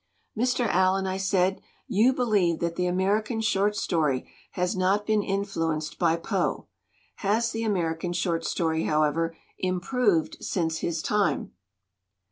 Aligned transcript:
"Mr. 0.35 0.65
Allen," 0.67 1.05
I 1.05 1.17
said, 1.17 1.61
"you 1.85 2.11
believe 2.11 2.57
that 2.57 2.75
the 2.75 2.87
American 2.87 3.39
short 3.39 3.75
story 3.75 4.27
has 4.53 4.75
not 4.75 5.05
been 5.05 5.21
influenced 5.21 5.99
by 5.99 6.15
Poe; 6.15 6.65
has 7.17 7.51
the 7.51 7.61
American 7.63 8.11
short 8.11 8.43
story, 8.43 8.85
however, 8.85 9.37
im 9.59 9.79
proved 9.79 10.37
since 10.43 10.79
his 10.79 11.03
time?" 11.03 11.51